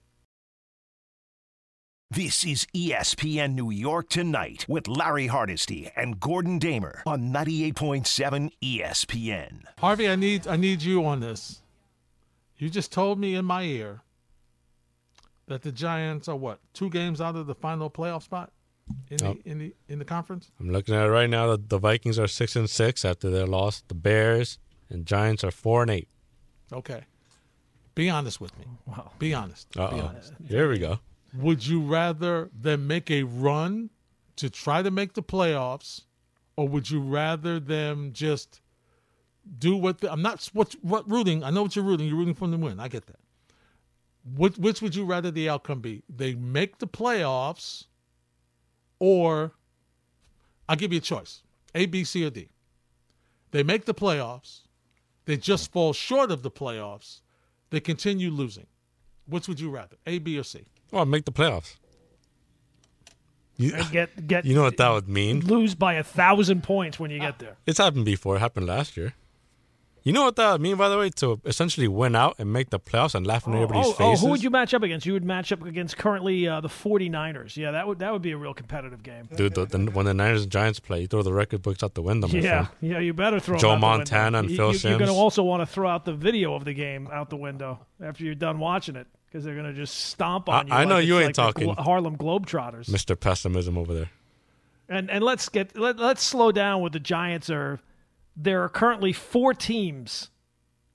[2.10, 9.64] This is ESPN New York Tonight with Larry Hardesty and Gordon Damer on 98.7 ESPN.
[9.80, 11.62] Harvey, I need I need you on this.
[12.58, 14.02] You just told me in my ear
[15.48, 18.54] that the Giants are what two games out of the final playoff spot
[19.10, 19.44] in Yep.
[19.44, 20.50] the in the in the conference.
[20.62, 21.48] I'm looking at it right now.
[21.48, 23.84] The, the Vikings are six and six after their loss.
[23.90, 26.08] The Bears and Giants are four and eight.
[26.72, 27.04] Okay,
[27.96, 28.66] be honest with me.
[28.86, 29.12] Wow.
[29.20, 29.68] Be honest.
[29.78, 30.06] Uh Be oh.
[30.06, 30.34] honest.
[30.48, 31.00] Here we go.
[31.34, 33.90] Would you rather them make a run
[34.38, 36.04] to try to make the playoffs,
[36.56, 38.62] or would you rather them just
[39.60, 41.44] do what the, I'm not what what rooting?
[41.44, 42.08] I know what you're rooting.
[42.08, 42.80] You're rooting for them to win.
[42.80, 43.20] I get that.
[44.36, 46.04] Which which would you rather the outcome be?
[46.10, 47.86] They make the playoffs,
[49.00, 49.54] or
[50.68, 51.44] I'll give you a choice:
[51.76, 52.50] A, B, C, or D.
[53.52, 54.62] They make the playoffs.
[55.26, 57.22] They just fall short of the playoffs.
[57.70, 58.68] They continue losing.
[59.26, 59.98] Which would you rather?
[60.06, 60.66] A, B, or C?
[60.94, 61.76] Oh, make the playoffs.
[63.58, 65.40] You, And get get you know what that would mean?
[65.42, 67.58] lose by a thousand points when you get there.
[67.66, 68.36] It's happened before.
[68.36, 69.14] It happened last year.
[70.04, 71.10] You know what that would mean, by the way?
[71.10, 74.16] To essentially win out and make the playoffs and laugh in Oh, everybody's oh, oh,
[74.16, 75.06] who would you match up against?
[75.06, 77.58] You would match up against currently uh, the 49ers.
[77.58, 79.28] Yeah, that would that would be a real competitive game.
[79.36, 81.96] Dude, the, the, when the Niners and Giants play, you throw the record books out
[81.96, 82.28] the window.
[82.28, 83.76] Yeah, yeah, you better throw Joe.
[83.76, 86.54] Montana and You- Phil you, You're going to also want to throw out the video
[86.54, 89.80] of the game out the window after you're done watching it because they're going to
[89.80, 90.74] just stomp on you.
[90.74, 91.66] I- I know you ain't like talking.
[91.66, 92.90] Glo- Harlem Globetrotters.
[92.90, 93.18] Mr.
[93.20, 94.10] Pessimism over there.
[94.90, 97.50] And and let's get let, let's slow down with the Giants.
[97.50, 97.80] Are
[98.36, 100.30] there are currently four teams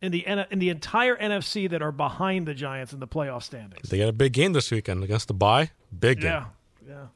[0.00, 3.90] in the in the entire NFC that are behind the Giants in the playoff standings.
[3.90, 5.70] They got a big game this weekend against the bye.
[5.96, 6.30] Big game.
[6.30, 6.44] Yeah,
[6.88, 7.06] yeah.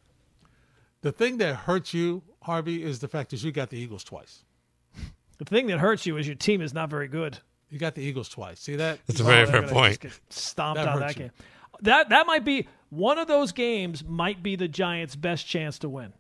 [1.01, 4.45] The thing that hurts you, Harvey, is the fact that you got the Eagles twice.
[5.39, 7.39] The thing that hurts you is your team is not very good.
[7.71, 8.61] You got the Eagles twice.
[8.61, 9.01] See that?
[9.07, 10.07] That's a Oh, very they're fair point.
[10.31, 11.23] Stomped That out that you.
[11.25, 11.31] game.
[11.83, 14.05] That that might be one of those games.
[14.05, 16.13] Might be the Giants' best chance to win.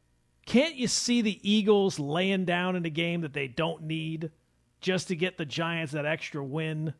[0.45, 4.31] Can't you see the Eagles laying down in a game that they don't need
[4.81, 6.95] just to get the Giants that extra win?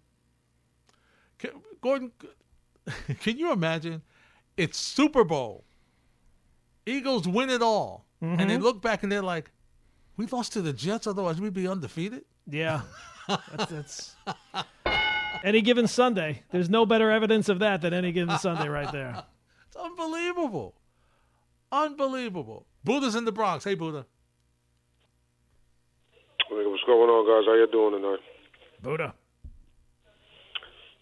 [1.39, 2.13] Can, Gordon,
[3.21, 4.03] can you imagine?
[4.57, 5.65] It's Super Bowl.
[6.87, 8.49] Eagles win it all, and Mm-hmm.
[8.49, 9.51] they look back and they're like,
[10.17, 11.07] "We lost to the Jets.
[11.07, 12.83] Otherwise, we'd be undefeated." Yeah,
[13.29, 14.17] that's, that's
[15.45, 16.43] any given Sunday.
[16.51, 19.25] There's no better evidence of that than any given Sunday right there.
[19.69, 20.75] It's unbelievable,
[21.73, 22.67] unbelievable.
[22.85, 23.65] Buddha's in the Bronx.
[23.65, 24.07] Hey, Buddha.
[26.49, 27.47] Hey, what's going on, guys?
[27.47, 28.21] How you doing tonight?
[28.81, 29.13] Buddha.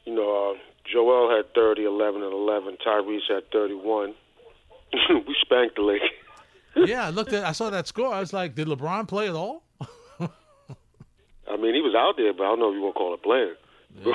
[0.07, 0.59] You know, uh,
[0.91, 2.79] Joel had 30, 11, and 11.
[2.87, 4.15] Tyrese had 31.
[5.11, 6.01] we spanked the league.
[6.89, 7.45] Yeah, I looked at.
[7.45, 8.13] I saw that score.
[8.13, 9.64] I was like, "Did LeBron play at all?"
[11.51, 13.15] I mean, he was out there, but I don't know if you want to call
[13.15, 13.55] it playing.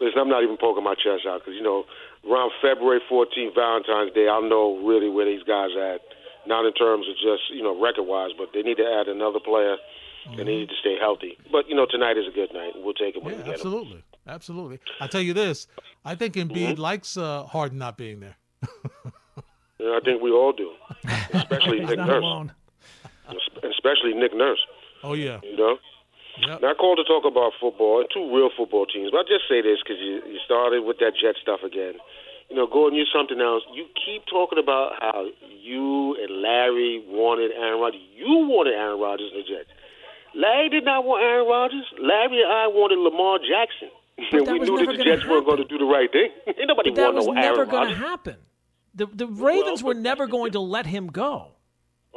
[0.00, 1.84] Listen, I'm not even poking my chest out because, you know,
[2.28, 6.00] around February 14th, Valentine's Day, I'll know really where these guys are at.
[6.46, 9.40] Not in terms of just, you know, record wise, but they need to add another
[9.40, 9.76] player
[10.26, 11.36] and they need to stay healthy.
[11.50, 12.72] But, you know, tonight is a good night.
[12.76, 13.54] We'll take it when Yeah, we get him.
[13.54, 14.78] absolutely, absolutely.
[15.00, 15.66] I tell you this,
[16.04, 18.36] I think Embiid likes uh, Harden not being there.
[19.80, 20.70] And I think we all do,
[21.34, 22.22] especially Nick Nurse.
[22.22, 22.52] alone.
[23.62, 24.60] Especially Nick Nurse.
[25.04, 25.76] Oh yeah, You know.
[26.48, 26.62] Yep.
[26.62, 29.12] Now, I called to talk about football and two real football teams.
[29.12, 31.94] But I'll just say this because you, you started with that Jet stuff again.
[32.50, 33.62] You know, Gordon, you something else.
[33.72, 35.30] You keep talking about how
[35.62, 38.02] you and Larry wanted Aaron Rodgers.
[38.16, 39.70] You wanted Aaron Rodgers and the Jets.
[40.34, 41.86] Larry did not want Aaron Rodgers.
[42.02, 43.94] Larry and I wanted Lamar Jackson.
[44.18, 46.30] and we knew that the gonna Jets weren't going to do the right thing.
[46.46, 48.36] Ain't nobody But that want was no never going to happen.
[48.94, 51.52] The the Ravens Well, were never going to let him go.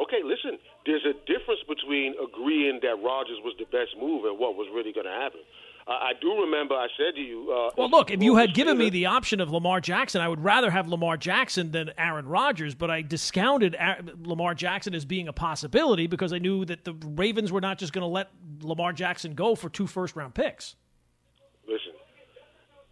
[0.02, 0.60] Okay, listen.
[0.88, 4.94] There's a difference between agreeing that Rodgers was the best move and what was really
[4.94, 5.42] going to happen.
[5.86, 7.52] Uh, I do remember I said to you.
[7.52, 10.44] Uh, Well, look, if you had given me the option of Lamar Jackson, I would
[10.44, 15.28] rather have Lamar Jackson than Aaron Rodgers, but I discounted A- Lamar Jackson as being
[15.30, 18.30] a possibility because I knew that the Ravens were not just going to let
[18.62, 20.76] Lamar Jackson go for two first round picks.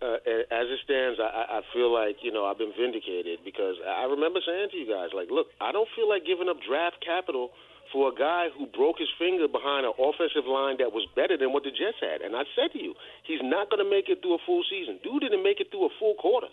[0.01, 0.15] uh,
[0.51, 4.39] as it stands, I, I feel like you know I've been vindicated because I remember
[4.45, 7.51] saying to you guys, like, look, I don't feel like giving up draft capital
[7.95, 11.55] for a guy who broke his finger behind an offensive line that was better than
[11.55, 12.19] what the Jets had.
[12.19, 12.91] And I said to you,
[13.23, 14.99] he's not going to make it through a full season.
[14.99, 16.51] Dude didn't make it through a full quarter.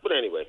[0.00, 0.48] But anyway,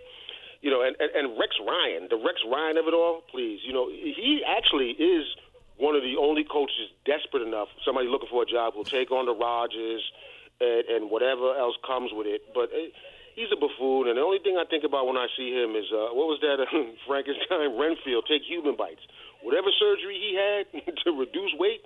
[0.63, 3.75] you know, and, and, and Rex Ryan, the Rex Ryan of it all, please, you
[3.75, 5.27] know, he actually is
[5.75, 9.27] one of the only coaches desperate enough, somebody looking for a job who'll take on
[9.27, 10.03] the Rodgers
[10.63, 12.47] and, and whatever else comes with it.
[12.55, 12.95] But uh,
[13.35, 15.91] he's a buffoon, and the only thing I think about when I see him is
[15.91, 16.67] uh, what was that uh,
[17.07, 19.03] Frankenstein Renfield take human bites
[19.43, 21.81] whatever surgery he had to reduce weight,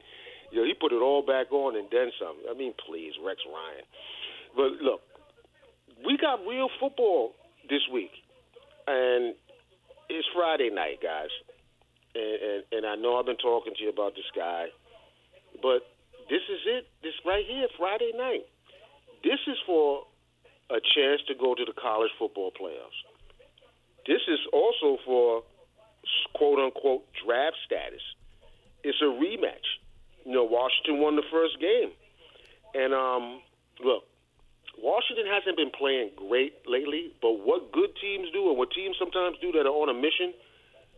[0.52, 2.38] you know, he put it all back on and then some.
[2.50, 3.86] I mean, please, Rex Ryan.
[4.56, 5.02] But look,
[6.06, 7.34] we got real football
[7.70, 8.12] this week,
[8.88, 9.34] and
[10.10, 11.34] it's Friday night, guys.
[12.14, 14.68] And, and, and I know I've been talking to you about this guy,
[15.62, 15.82] but
[16.30, 16.86] this is it.
[17.02, 18.46] This right here, Friday night.
[19.24, 20.04] This is for
[20.70, 23.02] a chance to go to the college football playoffs.
[24.06, 25.44] This is also for
[26.34, 28.02] quote unquote draft status.
[28.84, 29.68] It's a rematch.
[30.26, 31.92] You know, Washington won the first game.
[32.74, 33.42] And um,
[33.84, 34.04] look,
[34.78, 39.38] Washington hasn't been playing great lately, but what good teams do and what teams sometimes
[39.40, 40.34] do that are on a mission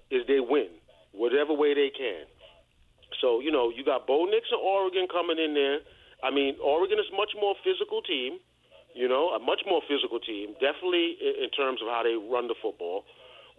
[0.10, 0.70] is they win
[1.12, 2.26] whatever way they can.
[3.22, 5.80] So, you know, you got Bo Nix and Oregon coming in there.
[6.24, 8.39] I mean, Oregon is much more physical team,
[8.94, 12.56] you know, a much more physical team, definitely in terms of how they run the
[12.62, 13.06] football.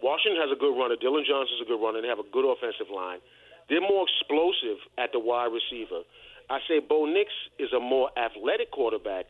[0.07, 0.95] Washington has a good runner.
[0.95, 1.99] Dillon Johnson's a good runner.
[1.99, 3.19] They have a good offensive line.
[3.67, 6.07] They're more explosive at the wide receiver.
[6.47, 7.27] I say Bo Nix
[7.59, 9.27] is a more athletic quarterback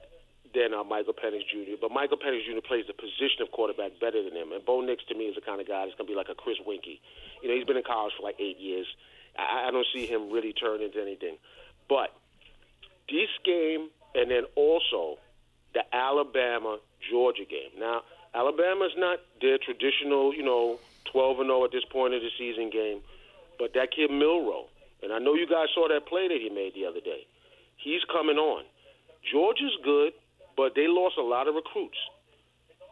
[0.54, 2.62] than uh, Michael Penix Jr., but Michael Penix Jr.
[2.62, 4.54] plays the position of quarterback better than him.
[4.54, 6.30] And Bo Nix, to me, is the kind of guy that's going to be like
[6.30, 7.02] a Chris Weinke.
[7.42, 8.86] You know, he's been in college for like eight years.
[9.34, 11.42] I, I don't see him really turn into anything.
[11.90, 12.13] But
[13.10, 15.18] this game, and then also
[15.74, 16.78] the Alabama
[17.10, 17.74] Georgia game.
[17.82, 18.06] Now,
[18.38, 20.78] Alabama's not their traditional, you know,
[21.12, 23.02] 12 and 0 at this point of the season game,
[23.58, 24.69] but that kid Milroe,
[25.02, 27.26] and I know you guys saw that play that he made the other day.
[27.78, 28.63] He's coming on.
[29.32, 30.13] Georgia's good,
[30.56, 31.97] but they lost a lot of recruits.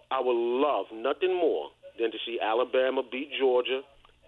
[0.10, 3.81] I would love nothing more than to see Alabama beat Georgia,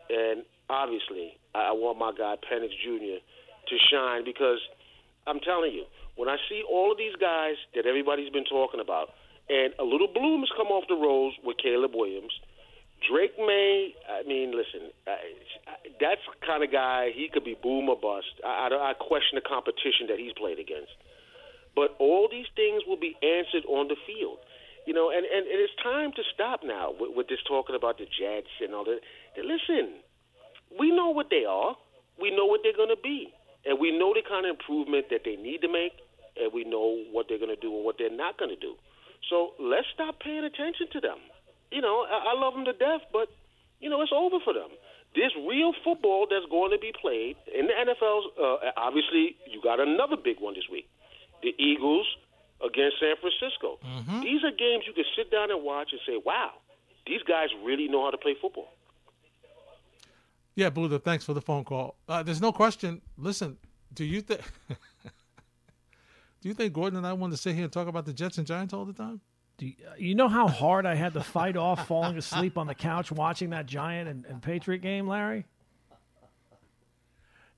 [0.10, 3.18] and obviously, I want my guy Penix Jr.
[3.18, 4.60] to shine because
[5.26, 9.10] I'm telling you, when I see all of these guys that everybody's been talking about,
[9.50, 12.34] and a little bloom has come off the rose with Caleb Williams.
[13.06, 14.90] Drake Maye, I mean, listen,
[16.02, 18.42] that's the kind of guy, he could be boom or bust.
[18.44, 20.92] I, I, I question the competition that he's played against.
[21.76, 24.42] But all these things will be answered on the field.
[24.90, 28.00] You know, and, and, and it's time to stop now with, with this talking about
[28.00, 29.00] the Jets and all that.
[29.38, 30.02] Listen,
[30.80, 31.76] we know what they are.
[32.20, 33.30] We know what they're going to be.
[33.66, 35.94] And we know the kind of improvement that they need to make.
[36.40, 38.74] And we know what they're going to do and what they're not going to do.
[39.30, 41.18] So let's stop paying attention to them.
[41.72, 43.28] You know, I, I love them to death, but
[43.80, 44.70] you know it's over for them.
[45.16, 48.22] There's real football that's going to be played in the NFL.
[48.40, 50.88] Uh, obviously, you got another big one this week:
[51.42, 52.08] the Eagles
[52.64, 53.80] against San Francisco.
[53.86, 54.22] Mm-hmm.
[54.22, 56.54] These are games you can sit down and watch and say, "Wow,
[57.06, 58.70] these guys really know how to play football."
[60.56, 61.98] Yeah, Buddha, thanks for the phone call.
[62.10, 63.00] Uh, there's no question.
[63.16, 63.58] Listen,
[63.94, 64.42] do you think
[66.42, 68.38] do you think Gordon and I want to sit here and talk about the Jets
[68.38, 69.22] and Giants all the time?
[69.58, 72.76] Do you, you know how hard I had to fight off falling asleep on the
[72.76, 75.46] couch watching that Giant and, and Patriot game, Larry?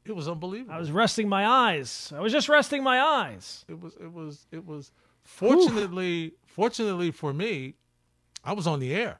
[0.06, 0.74] It was unbelievable.
[0.74, 2.12] I was resting my eyes.
[2.16, 3.66] I was just resting my eyes.
[3.68, 3.96] It was.
[4.02, 4.48] It was.
[4.52, 4.92] It was.
[5.24, 7.76] Fortunately, fortunately for me,
[8.44, 9.20] I was on the air,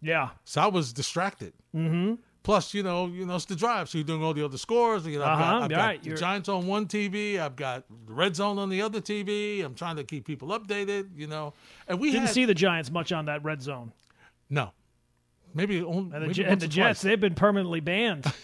[0.00, 0.30] Yeah.
[0.44, 1.52] so I was distracted.
[1.74, 2.14] Mm-hmm.
[2.46, 5.04] Plus, you know, you know, it's the drive, so you're doing all the other scores.
[5.04, 7.40] You know, I've Uh-huh, got, I've got right, the you're- Giants on one TV.
[7.40, 9.64] I've got the Red Zone on the other TV.
[9.64, 11.08] I'm trying to keep people updated.
[11.16, 11.54] You know,
[11.88, 13.92] and we Didn't had see the Giants much on that red zone.
[14.48, 14.70] no,
[15.54, 18.32] maybe only And the, maybe and the Jets, they've been permanently banned.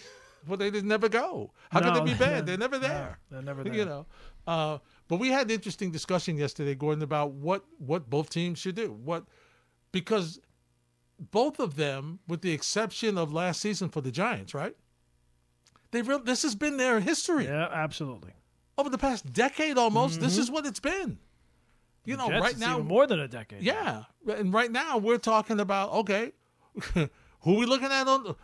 [0.48, 1.52] Well, they did never go.
[1.70, 2.18] How could they be bad?
[2.18, 3.20] they're- They're never there.
[3.30, 3.72] they're never there.
[3.72, 4.06] You know,
[4.48, 8.74] uh, but we had an interesting discussion yesterday, Gordon, about what what both teams should
[8.74, 8.90] do.
[9.04, 9.22] What
[9.92, 10.40] because
[11.30, 14.76] both of them, with the exception of last season for the Giants, right?
[15.92, 18.32] They real this has been their history yeah, absolutely.
[18.78, 20.20] over the past decade almost.
[20.20, 21.18] This is what it's been.
[22.04, 22.32] You know, Mm-hmm.
[22.32, 23.62] Jets, right now, more than a decade.
[23.62, 26.32] yeah, and right now we're talking about okay,
[26.94, 28.34] who we looking at on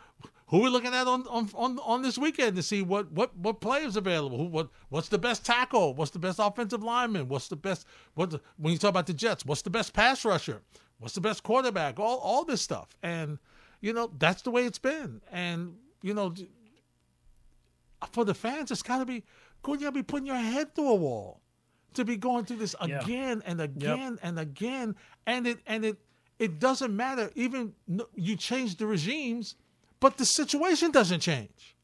[0.48, 3.60] who we looking at on, on on on this weekend to see what what what
[3.60, 4.38] players available.
[4.38, 5.94] Who what what's the best tackle?
[5.94, 7.28] What's the best offensive lineman?
[7.28, 9.44] What's the best what the, when you talk about the Jets?
[9.44, 10.62] What's the best pass rusher?
[10.98, 11.98] What's the best quarterback?
[12.00, 13.38] All all this stuff, and
[13.80, 15.20] you know that's the way it's been.
[15.30, 16.34] And you know,
[18.12, 19.22] for the fans, it's got to be
[19.62, 19.80] good.
[19.80, 21.40] You got to be putting your head through a wall
[21.94, 23.00] to be going through this Yeah.
[23.00, 25.98] again and again and again, and it and it
[26.38, 27.30] it doesn't matter.
[27.34, 27.74] Even
[28.14, 29.54] you change the regimes,
[30.00, 31.76] but the situation doesn't change.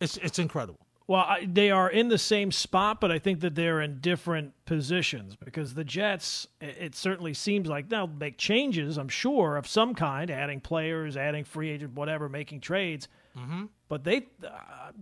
[0.00, 0.81] It's it's incredible.
[1.06, 4.52] Well, I, they are in the same spot, but I think that they're in different
[4.64, 9.66] positions because the Jets, it, it certainly seems like they'll make changes, I'm sure, of
[9.66, 13.08] some kind, adding players, adding free agent, whatever, making trades.
[13.36, 13.64] Mm-hmm.
[13.88, 14.92] But they, uh,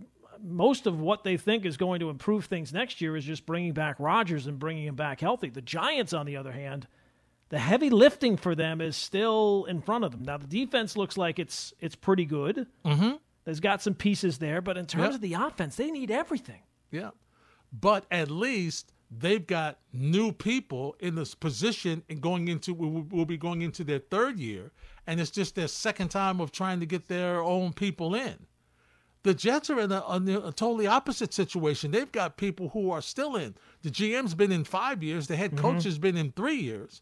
[0.43, 3.73] most of what they think is going to improve things next year is just bringing
[3.73, 5.49] back Rodgers and bringing him back healthy.
[5.49, 6.87] The Giants, on the other hand,
[7.49, 10.23] the heavy lifting for them is still in front of them.
[10.23, 12.65] Now the defense looks like it's it's pretty good.
[12.85, 13.15] Mm-hmm.
[13.43, 15.13] There's got some pieces there, but in terms Yep.
[15.15, 16.61] of the offense, they need everything.
[16.91, 17.11] Yeah.
[17.71, 23.25] But at least they've got new people in this position and going into will, will
[23.25, 24.71] be going into their third year
[25.05, 28.45] and it's just their second time of trying to get their own people in.
[29.23, 31.91] The Jets are in a, in a totally opposite situation.
[31.91, 33.55] They've got people who are still in.
[33.83, 35.27] The GM's been in five years.
[35.27, 35.61] The head mm-hmm.
[35.61, 37.01] coach has been in three years.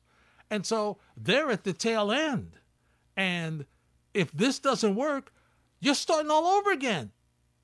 [0.49, 2.57] And so they're at the tail end.
[3.15, 3.65] And
[4.13, 5.31] if this doesn't work,
[5.79, 7.11] you're starting all over again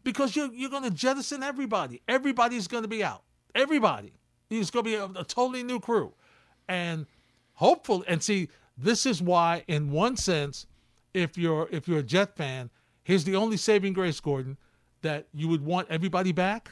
[0.04, 2.02] because you're, you're going to jettison everybody.
[2.08, 3.24] Everybody's going to be out.
[3.54, 4.14] Everybody.
[4.50, 6.14] It's going to be a, a totally new crew.
[6.68, 7.06] And
[7.54, 10.68] hopefully, and see, this is why, in one sense,
[11.14, 12.70] if you're if you're a Jet fan,
[13.04, 14.58] here's the only saving grace, Gordon,
[15.02, 16.72] that you would want everybody back,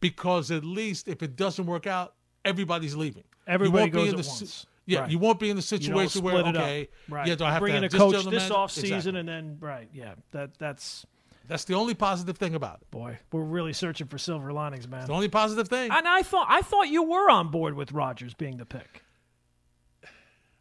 [0.00, 3.24] because at least if it doesn't work out, everybody's leaving.
[3.46, 4.66] Everybody goes in at once.
[4.86, 5.10] Yeah, Right.
[5.10, 7.26] you won't be in the situation where okay, right?
[7.26, 8.54] yeah, do I have bring to in a this coach this manager?
[8.54, 9.20] off season, Exactly.
[9.20, 11.06] and then right, yeah, that that's
[11.48, 12.90] That's the only positive thing about it.
[12.90, 15.06] boy, we're really searching for silver linings, man.
[15.06, 15.90] The only positive thing.
[15.90, 19.02] And I thought I thought you were on board with Rodgers being the pick,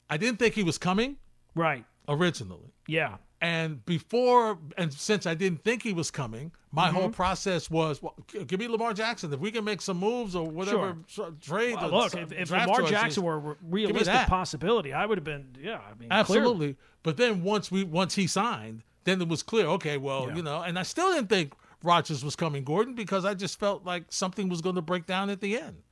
[0.09, 1.17] I didn't think he was coming
[1.55, 1.86] right?
[2.07, 2.73] originally.
[2.88, 6.95] Yeah, And before, and since I didn't think he was coming, my Mm-hmm.
[6.95, 8.15] whole process was, well,
[8.47, 9.34] give me Lamar Jackson.
[9.34, 12.77] If we can make some moves or whatever tr- trade, Well, look, if, if Lamar
[12.79, 15.49] choices, Jackson were a realistic possibility, I would have been.
[15.62, 16.19] Yeah, I mean, clearly.
[16.19, 16.75] absolutely.
[17.03, 19.65] But then once we once he signed, then it was clear.
[19.67, 20.36] Okay, well, Yeah.
[20.38, 21.51] you know, and I still didn't think
[21.84, 25.29] Rodgers was coming, Gordon, because I just felt like something was going to break down
[25.29, 25.84] at the end.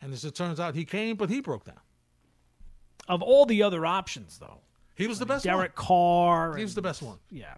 [0.00, 1.80] And as it turns out, he came, but he broke down.
[3.08, 4.60] Of all the other options, though,
[4.94, 5.56] He was the best one.
[5.56, 5.86] Derek one.
[5.86, 7.18] Carr, He was the best one.
[7.30, 7.54] Yeah,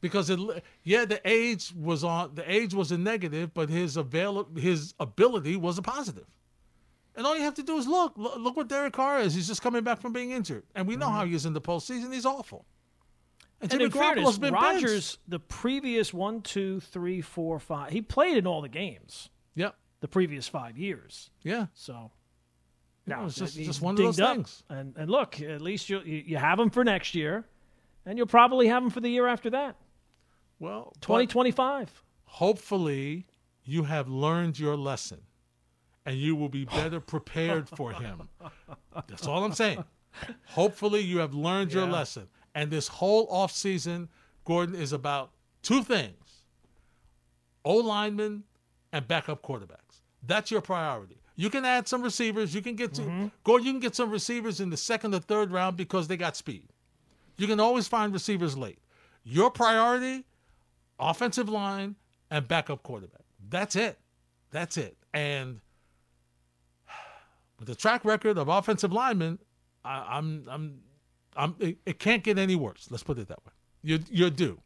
[0.00, 0.38] because it,
[0.82, 5.56] yeah, the age was on the age was a negative, but his avail his ability
[5.56, 6.26] was a positive.
[7.14, 8.14] And all you have to do is look.
[8.16, 9.34] Look, look what Derek Carr is.
[9.34, 11.14] He's just coming back from being injured, and we know mm-hmm.
[11.14, 12.12] how he is in the postseason.
[12.12, 12.64] He's awful.
[13.60, 15.18] And, and Jimmy in fairness, Garoppolo's been benched.
[15.28, 19.76] The previous one, two, three, four, five, he played in all the games Yep.
[20.00, 21.30] the previous five years.
[21.44, 21.66] Yeah.
[21.74, 22.10] So
[23.06, 24.62] no, it's just- just one of those things.
[24.68, 27.44] And and look, at least you you you have him for next year,
[28.06, 29.76] and you'll probably have him for the year after that,
[30.58, 32.02] Well, twenty but twenty five.
[32.24, 33.26] hopefully
[33.64, 35.20] you have learned your lesson,
[36.06, 38.28] and you will be better prepared for him.
[39.06, 39.84] That's all I'm saying.
[40.48, 42.28] Hopefully you have learned your lesson.
[42.54, 44.08] And this whole offseason,
[44.44, 45.30] Gordon, is about
[45.62, 46.42] two things
[47.64, 48.44] O linemen
[48.92, 50.02] and backup quarterbacks.
[50.22, 51.21] That's your priority.
[51.36, 52.54] You can add some receivers.
[52.54, 53.26] You can get to mm-hmm.
[53.44, 56.36] Gordon, you can get some receivers in the second or third round because they got
[56.36, 56.68] speed.
[57.36, 58.78] You can always find receivers late.
[59.24, 60.24] Your priority,
[60.98, 61.96] offensive line
[62.30, 63.22] and backup quarterback.
[63.48, 63.98] That's it.
[64.50, 64.96] That's it.
[65.14, 65.60] And
[67.58, 69.38] with the track record of offensive linemen,
[69.84, 70.80] I, I'm I'm
[71.36, 72.88] I'm it, it can't get any worse.
[72.90, 73.52] Let's put it that way.
[73.82, 74.60] You you're due.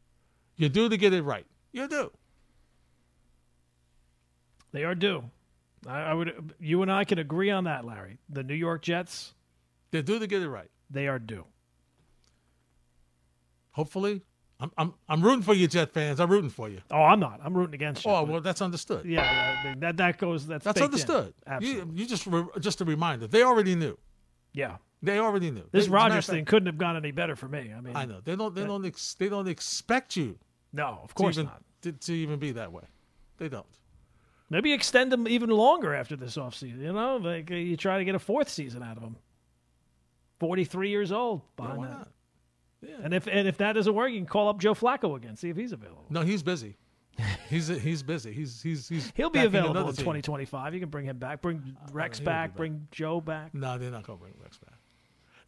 [0.56, 1.46] You're due to get it right.
[1.72, 2.10] You're due.
[4.72, 5.24] They are due.
[5.88, 6.54] I, I would.
[6.60, 8.18] You and I can agree on that, Larry.
[8.28, 9.34] The New York Jets,
[9.90, 10.70] They're due to get it right.
[10.90, 11.44] they are due.
[13.72, 14.22] Hopefully.
[14.58, 16.18] I'm I'm I'm rooting for you, Jet fans.
[16.18, 16.80] I'm rooting for you.
[16.90, 17.40] Oh, I'm not.
[17.44, 18.10] I'm rooting against you.
[18.10, 19.04] Oh well, that's understood.
[19.04, 20.46] yeah, yeah, that that goes.
[20.46, 20.92] That's That's baked in.
[20.92, 21.34] understood.
[21.46, 21.92] Absolutely.
[21.94, 23.26] You, you just re, just a reminder.
[23.26, 23.98] They already knew.
[24.52, 24.76] yeah.
[25.02, 25.64] They already knew.
[25.72, 27.70] This They- Rodgers thing fact- couldn't have gone any better for me.
[27.76, 28.54] I mean, I know they don't.
[28.54, 28.84] They don't.
[28.86, 30.38] Ex, they don't expect you
[30.72, 31.62] no, of to course even not.
[31.82, 32.84] to, to even be that way.
[33.36, 33.66] They don't.
[34.48, 36.80] Maybe extend them even longer after this offseason.
[36.80, 39.16] You know, like uh, you try to get a fourth season out of him.
[40.38, 41.98] Forty-three years old Yeah, behind why that.
[41.98, 42.08] not?
[43.04, 45.48] And if and if that doesn't work, you can call up Joe Flacco again, see
[45.48, 46.04] if he's available.
[46.10, 46.76] No, he's busy.
[47.48, 48.32] He's he's busy.
[48.32, 49.12] He's he's he's.
[49.16, 50.74] He'll be available in 2025.
[50.74, 52.56] You can bring him back, bring Rex he'll be back, back.
[52.56, 53.54] bring Joe back.
[53.54, 54.74] No, they're not going to bring Rex back.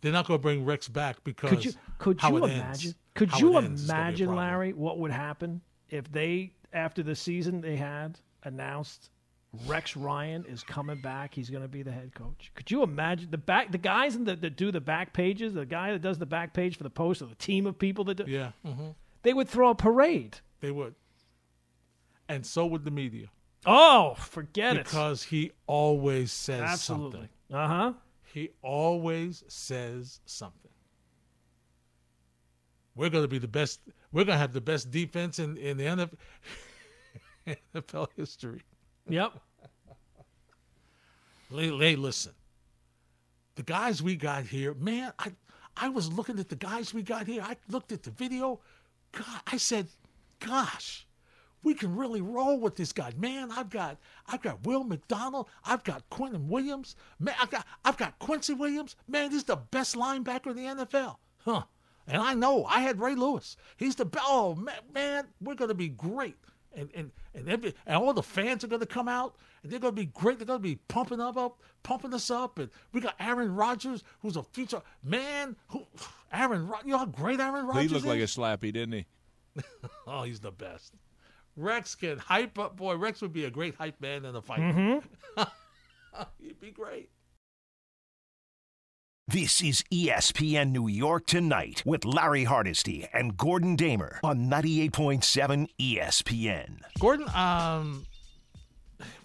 [0.01, 2.61] They're not going to bring Rex back because Could you could you imagine?
[2.63, 2.95] ends.
[3.15, 4.35] Could you it ends is gonna be a imagine.
[4.35, 5.61] Larry, what would happen
[5.91, 9.11] if they after the season they had announced
[9.67, 11.35] Rex Ryan is coming back.
[11.35, 12.51] He's going to be the head coach.
[12.55, 15.65] Could you imagine the back the guys in the, that do the back pages, the
[15.67, 18.15] guy that does the back page for the post, or the team of people that
[18.17, 18.91] do, Yeah, hmm
[19.23, 20.39] they would throw a parade.
[20.61, 20.95] they would.
[22.29, 23.29] And so would the media.
[23.67, 24.85] Oh, forget it.
[24.85, 27.29] because he always says Absolutely.
[27.51, 27.57] something.
[27.59, 27.93] Uh huh.
[28.33, 30.71] He always says something.
[32.95, 33.81] We're going to be the best.
[34.13, 36.13] We're going to have the best defense in in the NFL,
[37.75, 38.63] NFL history.
[39.09, 39.33] Yep.
[41.51, 42.33] Lay, lay, listen.
[43.57, 45.33] The guys we got here, man, I
[45.77, 47.43] I was looking at the guys we got here.
[47.43, 48.61] I looked at the video.
[49.13, 49.87] God, I said,
[50.41, 51.07] gosh,
[51.63, 53.13] we can really roll with this guy.
[53.17, 53.97] Man, I've got
[54.27, 55.49] I've got Will McDonald.
[55.65, 56.97] I've got Quinnen Williams.
[57.19, 58.97] Man, I've got I've got Quincy Williams.
[59.09, 61.17] Man, this is the best linebacker in the NFL.
[61.45, 61.63] Huh.
[62.07, 63.57] And I know I had Ray Lewis.
[63.77, 64.09] He's the.
[64.23, 66.37] Oh man, man we're gonna be great.
[66.75, 69.93] And and and, every, and all the fans are gonna come out and they're gonna
[69.93, 70.39] be great.
[70.39, 72.59] They're gonna be pumping up, up, pumping us up.
[72.59, 75.57] And we got Aaron Rodgers, who's a future man.
[75.69, 75.87] Who
[76.33, 76.69] Aaron?
[76.69, 79.07] Rod- You know how great Aaron Rodgers He looked like a slappy, didn't he?
[80.07, 80.95] Oh, he's the best.
[81.57, 82.77] Rex can hype up.
[82.77, 84.61] Boy, Rex would be a great hype man in a fight.
[84.61, 85.43] Mm-hmm.
[86.41, 87.11] He'd be great.
[89.31, 96.79] This is ESPN New York Tonight with Larry Hardesty and Gordon Damer on 98.7 ESPN.
[96.99, 98.07] Gordon, um,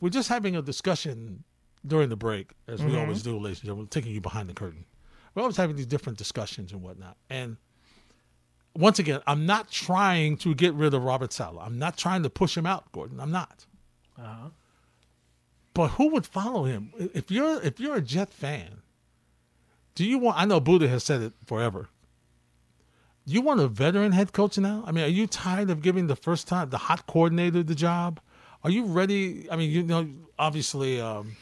[0.02, 1.46] we're just having a discussion
[1.88, 3.00] during the break, as we Mhm.
[3.00, 4.84] always do, ladies and gentlemen, taking you behind the curtain.
[5.36, 7.16] We're always having these different discussions and whatnot.
[7.30, 7.56] And
[8.76, 11.64] once again, I'm not trying to get rid of Robert Saleh.
[11.66, 13.22] I'm not trying to push him out, Gordon.
[13.22, 13.66] I'm not.
[14.18, 14.50] Uh-huh.
[15.74, 16.92] But who would follow him?
[16.98, 18.82] If you're if you're a Jet fan,
[19.96, 20.38] do you want?
[20.40, 21.90] I know Buddha has said it forever.
[23.26, 24.84] Do you want a veteran head coach now?
[24.86, 28.20] I mean, are you tired of giving the first time the hot coordinator the job?
[28.64, 29.50] Are you ready?
[29.50, 31.36] I mean, you know, obviously, um,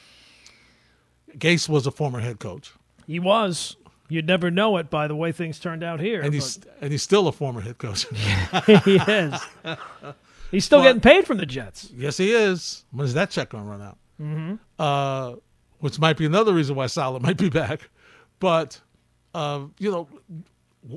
[1.37, 2.71] Gase was a former head coach,
[3.07, 3.77] He was.
[4.09, 6.19] You'd never know it by the way things turned out here.
[6.21, 8.05] and he's and he's still a former head coach.
[8.85, 9.41] he is.
[10.51, 11.89] He's still But- getting paid from the Jets.
[11.95, 12.83] yes, he is.
[12.91, 13.97] When is that check going to run out?
[14.21, 14.55] Mm-hmm.
[14.77, 15.35] uh,
[15.79, 17.89] which might be another reason why Saleh might be back.
[18.41, 18.81] But
[19.33, 20.09] uh, you know,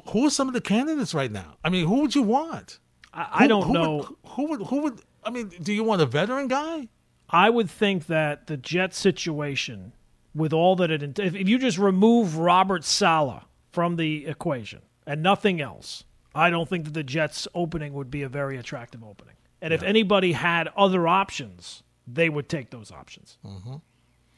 [0.08, 1.56] who are some of the candidates right now?
[1.62, 2.80] I mean, who would you want?
[3.12, 3.96] I, I Who- don't who know.
[3.96, 5.00] Would, who would who would?
[5.22, 6.88] I mean, do you want a veteran guy?
[7.30, 9.92] I would think that the Jets situation,
[10.34, 13.42] with all that it, if, if you just remove Robert Saleh
[13.72, 18.22] from the equation and nothing else, I don't think that the Jets opening would be
[18.22, 19.34] a very attractive opening.
[19.62, 23.38] And if anybody had other options, they would take those options.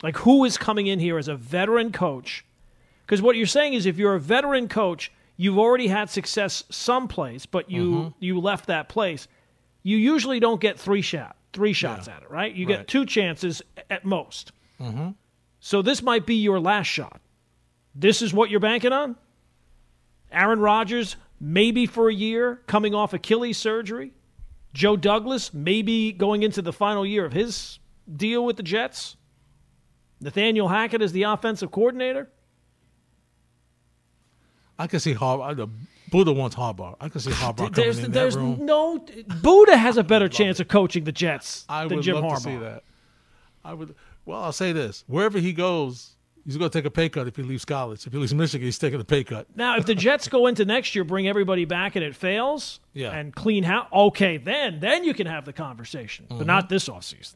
[0.02, 2.44] Like who is coming in here as a veteran coach?
[3.06, 7.46] Because what you're saying is, if you're a veteran coach, you've already had success someplace,
[7.46, 9.28] but you you left that place.
[9.82, 12.54] You usually don't get three shot three shots at it, right?
[12.54, 12.78] You Right.
[12.78, 14.52] get two chances at most.
[14.78, 15.10] Mm-hmm.
[15.58, 17.18] So this might be your last shot.
[17.94, 19.16] This is what you're banking on.
[20.30, 24.12] Aaron Rodgers, maybe for a year, coming off Achilles surgery.
[24.74, 27.78] Joe Douglas, maybe going into the final year of his
[28.14, 29.16] deal with the Jets.
[30.20, 32.28] Nathaniel Hackett is the offensive coordinator.
[34.78, 35.56] I can see Harbaugh.
[35.56, 35.68] The
[36.10, 36.96] Buddha wants Harbaugh.
[37.00, 38.64] I can see Harbaugh coming There's, in there's that room.
[38.66, 39.04] no
[39.42, 42.36] Buddha has a better chance of coaching the Jets I than would Jim love Harbaugh.
[42.36, 42.82] to see that.
[43.64, 43.94] I would.
[44.24, 46.14] Well, I'll say this: wherever he goes,
[46.44, 48.06] he's going to take a pay cut if he leaves college.
[48.06, 49.46] If he leaves Michigan, he's taking a pay cut.
[49.56, 53.10] Now, if the Jets go into next year, bring everybody back, and it fails, Yeah.
[53.12, 56.38] and clean house, okay, then then you can have the conversation, Mm-hmm.
[56.38, 57.34] but not this offseason.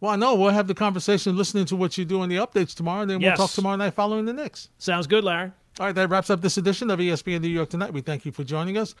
[0.00, 2.74] Well, I know we'll have the conversation listening to what you do in the updates
[2.74, 3.38] tomorrow, and then Yes.
[3.38, 4.68] we'll talk tomorrow night following the Knicks.
[4.78, 5.52] Sounds good, Larry.
[5.78, 7.92] All right, that wraps up this edition of ESPN New York Tonight.
[7.92, 8.94] We thank you for joining us.